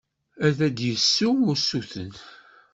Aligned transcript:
Ad 0.47 0.57
d-yessu 0.75 1.29
usuten. 1.51 2.13